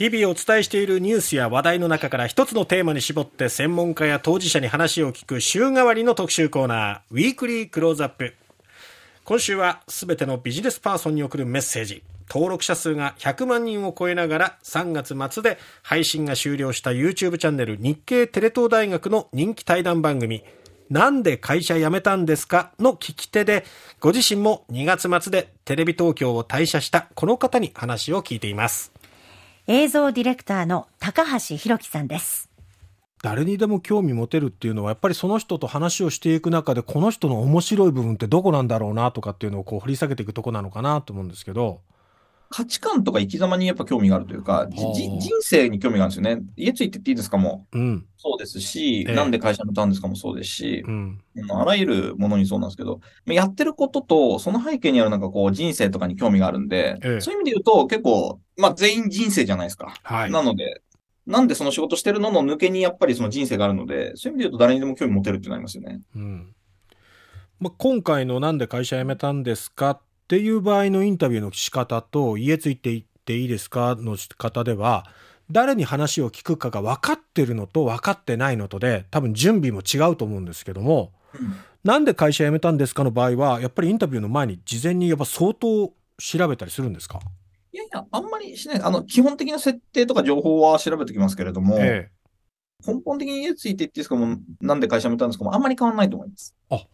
[0.00, 8.34] 日々お伝えしているニュースや話題の中から一つのテーマに絞って専門家や当事者に話を聞く週替わりの特集コーナー、ウィークリークローズアップ。
[9.24, 12.02] 今週はすべてのビジネスパーソンに送るメッセージ。
[12.30, 20.44] 登録者数が100万人を超えながら3月末で配信が終了した YouTube チャンネル日経テレ東大学の人気対談番組
[20.88, 23.66] なんで会社辞めたんですかの聞き手で
[23.98, 28.99] ご自身も2月末でテレビ東京を退社したこの方に話を聞いています。
[29.72, 32.50] 映像ディレクターの高橋弘樹さんです。
[33.22, 41.82] 誰にでも興味持てるっていうのはやっぱりその人と話をしていく中でこの人の面白い部分ってどこなんだろうなとかっていうのをこう掘り下げていくとこなのかなと思うんですけど
[42.52, 46.42] 価値観とか生き様にやっぱ興味があるというか、人生に興味があるんですよね。
[46.56, 47.78] 家ついてっていいですかも、う。
[47.80, 59.94] ん、そうですし、えなんで会社のたんですかもそうですし、うん、あらゆるものにそうなんですけど、やってることと、その背景にあるなんかこう人生とかに興味があるんで、え、そういう意味で言うと結構、まあ全員人生じゃないですか。
[60.02, 60.82] はい、なので、
[61.28, 66.00] なんでその仕事してるのの抜けにやっぱりその人生があるので、そういう意味で言うと誰にでも興味持てるってなりますよね。
[66.16, 66.52] うん。
[67.60, 73.96] まあ、今回のなんで会社辞めたんですかっていう場合のインタビューの仕方と家ついていっていいですか？
[73.96, 75.04] の仕方では
[75.50, 87.18] 誰に話を聞くかが分かってるのと分かってないのとで多分準備も違うと思うんですけども、うん、なんで会社辞めたんですかの場合はやっぱりインタビューの前に事前にやっぱ相当調べたりするんですか？
[87.72, 88.82] いやいや、あんまりしない。
[88.82, 96.54] あの、基本的な設定とか情報は調べておきますけれども、ええ、根本的に家ついていっていいですかもなんで会社辞めたんですかもあんまり変わらないと思います。
[96.70, 96.84] あ、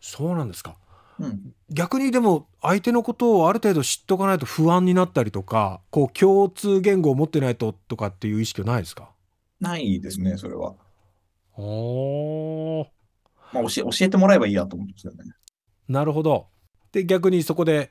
[0.00, 0.76] そうなんですか。
[1.20, 9.10] うん、逆にでも相手のことをある程度知っとかないと不安になったりとかこう共通言語を持ってないととかっていう意識はないですか？
[9.60, 10.74] ないですねそれは。
[11.56, 12.86] お
[13.52, 15.24] まあ教え教えてもらえばいいやと思うんですよね。
[15.88, 16.46] なるほど。
[16.92, 17.90] で逆にそこで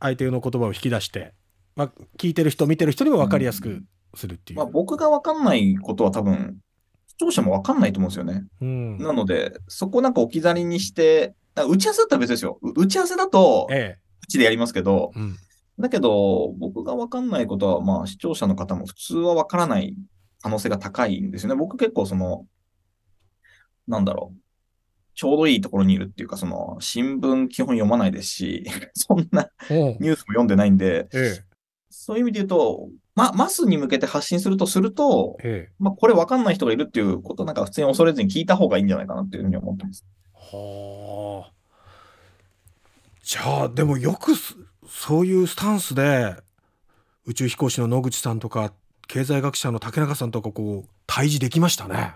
[0.00, 1.34] 相手の言葉を引き出して、
[1.76, 4.60] まあ、聞いてる人見てる人にも分かりやすくするっていう。
[4.60, 6.58] うん、まあ、僕が分かんないことは多分
[7.06, 8.46] 視聴者も分かんないと思うんですよね。
[8.60, 12.58] うん、なのでそこなんか置き去りにして打ち合わせだったら別ですよ。
[12.62, 15.36] 打ち合わせだと、ええ、うちでやりますけど、うん、
[15.78, 19.94] だけど、僕がわかんないことは、まあ、視聴者の方も普通はわからない
[20.42, 21.56] 可能性が高いんですよね。
[21.56, 22.46] 僕結構その、
[23.86, 24.40] なんだろう。
[25.14, 28.64] ちょうどいいところにいるっていうか、その、新聞基本読まないですし、
[28.94, 31.44] そんなニュースも読んでないんで、ええ、
[31.90, 40.06] そういう意味で言うと、ま、マスに向けて発信するとすると、ええ、まあ、これ分かんない人がいるっていうことなんか普通に恐れずに聞いた方がいいんじゃないかなっていうふうに思ってます。
[40.40, 41.52] はあ。
[43.22, 44.32] じゃあでもよく
[44.88, 46.34] そういうスタンスで
[47.26, 48.72] 宇宙飛行士の野口さんとか
[49.06, 52.14] 経済学者の竹中さんとかこう対峙できましたね。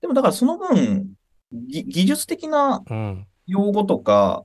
[0.00, 1.12] でもだからその分
[1.52, 2.82] 技術的な
[3.46, 4.44] 用語とか、うん、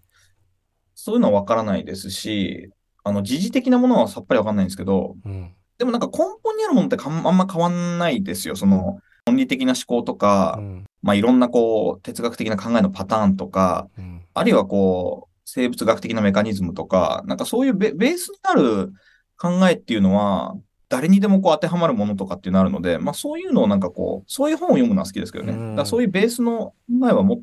[0.95, 2.69] そういうのはわからないですし、
[3.03, 8.55] あの時事的なものはさっぱりわかんないんですけど、うん、でもなんか根本にあるものってあんま変わんないですよ。
[8.55, 13.87] その論理的な思考とか、うん、まあいろんなこう哲学的な考えのパターンとか、
[14.33, 18.93] あるいはこう生物学的なメカニズムとか、なんかそういうベースになる
[19.37, 20.55] 考えっていうのは、
[20.87, 25.53] 誰にでもこう当てはまるものとかっていうのあるので、まあそういうのをなんかこう、そういう本を読むのは好きですけどね。
[25.53, 27.41] だからそういうベースの考えは持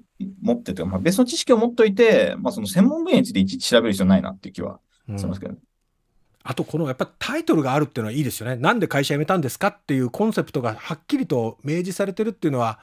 [0.52, 4.80] ってて、まあ、ベースの知識を持っといて、まあその専門分野についていちいち調べる必要ないなっていう気は
[5.16, 5.58] しますけどね。
[6.42, 8.56] あとこのやっぱタイトルがあるっていうのはいいですよね。
[8.56, 12.80] なんで会社辞めたんですかっていうコンセプトがはっきりと明示されてるっていうのは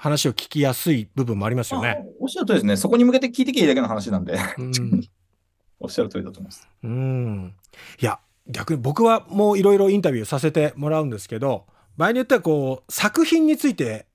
[0.00, 2.06] 話を聞きやすい部分もありますよね。
[2.18, 2.76] おっしゃる通りですね。
[2.78, 4.38] そこに向けて聞いてきゃいいだけの話なんで。
[4.56, 4.72] うん、
[5.78, 6.66] おっしゃる通りだと思います。
[6.82, 7.54] うん。
[8.00, 11.66] いや、逆に僕はもういろいろインタビューさせてもらうんですけど、
[11.98, 14.06] 場合によってはこう、作品について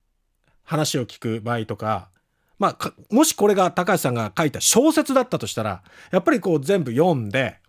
[0.64, 2.10] 話を聞く場合とか、
[2.58, 7.60] まあ、もしこれが高橋さんが書いた小説だったとしたら、やっぱりこう全部読んで、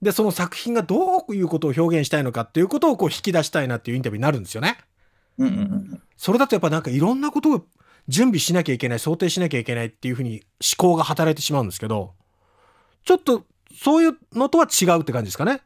[0.00, 4.78] で、その作品がどういうことを表現したいのかっていうことをこう引き出したいなっていうインタビューになるんですよね。
[5.38, 5.58] うんうんう
[5.96, 6.02] ん。
[6.16, 7.66] それだとやっぱなんかいろんなことを
[8.08, 12.14] 準備しなきゃいけない、想定しなきゃいけないっていうふうに思考が働いてしまうんですけど、
[13.04, 13.44] ちょっと
[13.74, 15.60] そういうのとは違うって感じですかね？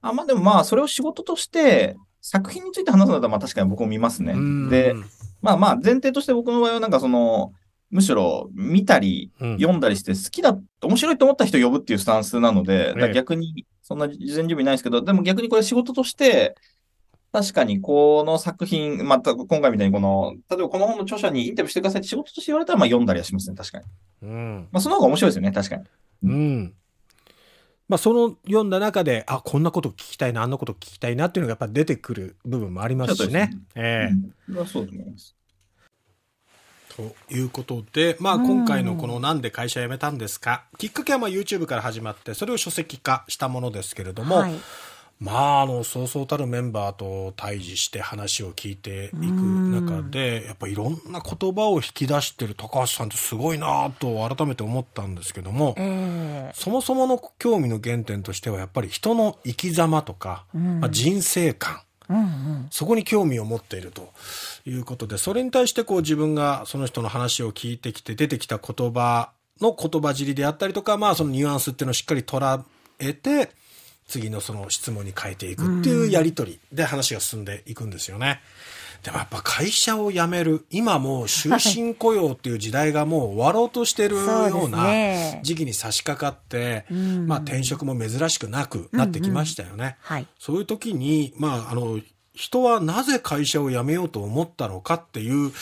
[0.00, 4.34] あ、まあでもまあそれを仕事として作品について話すのだとまあ確かに僕も見ますね。
[4.70, 4.94] で、
[5.42, 7.52] まあまあ前提として僕の場合はなんかその、
[7.90, 16.56] むしろ見たり読んだりして好きだ、面白いと思った人呼ぶっていうスタンスなので、逆にそんな事前準備ないですけど、でも逆にこれ仕事として、
[17.34, 23.84] 確かにこの作品、また今回みたいにこの、例えばこの本の著者にインタビューしてくださいって仕事として言われたら、まあ読んだりはしますね、確かに。
[24.22, 24.68] うん。
[24.70, 25.84] まあその方が面白いですよね、確かに。
[26.22, 26.74] うん。
[27.88, 33.32] まあその読んだ中で、あ、こんなこと聞きたいな、あんなこと聞きたいなっていうのがやっぱ出てくる部分もありますしね。
[33.32, 34.08] ねえ
[34.48, 34.64] えー。
[34.64, 35.34] そうと思います。
[36.96, 44.54] ということで、まあ、今回のこの「なんで会社辞めたんですか?」きっかけはまあ YouTube から始まってそれを書籍化したものですけれども、はい、
[45.20, 64.12] まあ、あの、そうそうたるメンバーと対峙して話を聞いていく中で、やっぱいろんな言葉を引き出してる高橋さんってすごいなと改めて思ったんですけども、えー、そもそもの興味の原点としてはやっぱり人の生き様とか、まあ、人生観、うんうん、そこに興味を持っていると
[64.66, 69.30] いうことで、それに対してこう自分がその人の話を聞いてきて出てきた言葉
[69.60, 72.62] の言葉尻であったりとか、まあそのニュアンスっていうのをしっかり捉
[72.98, 73.50] えて、
[74.06, 78.40] 次のその質問に変えていくっていうやりとりで話が進んでいくんですよね。
[79.02, 84.86] でもやっぱ会社を辞める、今もう終身雇用っていう時代がもう終わろうとしてるような
[85.42, 86.86] 時期に差し掛かって、
[87.26, 89.98] まあ転職も珍しくなくなってきましたよね。
[90.38, 92.00] そういう時に、まああの、
[92.34, 95.52] 人はなぜ会社を辞めようと思ったのかっていう、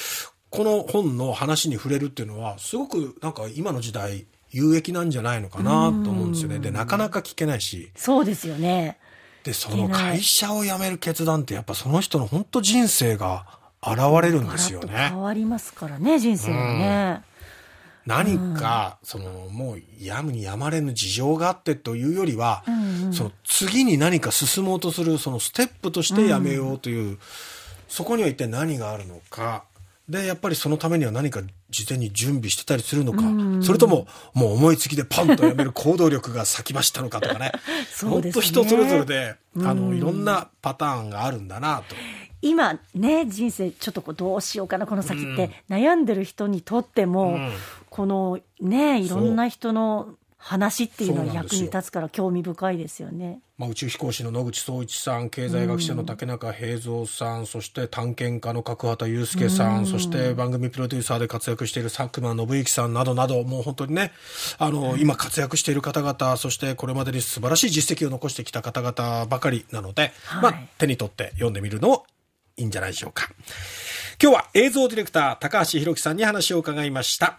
[0.50, 5.72] この本の話に触れるっていうのは、すごくなんか今の時代、有益なんじゃないのかな
[6.04, 6.58] と思うんですよね。
[6.58, 7.90] で、なかなか聞けないし。
[7.96, 8.98] そうですよね。
[9.44, 13.46] で、その会社を辞める決断ってやっぱその人の本当人生が
[13.82, 15.08] 現れるんですよね。
[15.08, 17.22] 変わりますからね、人生はね。
[18.06, 27.18] 何か、その、もう、やむにやまれぬ事情があってというよりは、うんうん、その、次に何か進もうとする、そのステップとしてやめようという、うん、
[27.88, 29.64] そこには一体何があるのか、
[30.08, 31.40] で、やっぱりそのためには何か
[31.70, 33.22] 事前に準備してたりするのか、
[33.64, 37.52] それとも、もう思いつきでパンとやめる行動力が咲きましたのかとかね。
[37.90, 38.42] そうですね。
[38.44, 41.94] 本当人それぞれで、あの、いろんなパターンがあるんだなと。
[42.44, 47.38] 今ね、人生ちょっとこうどうしようかな、この先って悩んでる人にとっても、
[47.88, 50.08] このね、いろんな人の
[50.44, 53.40] 話っていうのは役に立つから興味深いですよね。
[53.58, 64.10] まあ、宇宙飛行士の野口聡一さん、経済学者の竹中平蔵さん、うん、そして探検家の角畑祐介さん、うん、そして番組プロデューサーで活躍している佐久間信之さんなどなど、もう本当にね、
[64.58, 72.04] あの、うん、今活躍している方々、そしてこれまでに素晴らしい実績を残してきた方々ばかりなので、はい、まあ、手に取って読んでみるのも
[72.56, 73.28] いいんじゃないでしょうか。
[74.20, 77.30] 今日は映像ディレクター高橋弘樹さんに話を伺いました。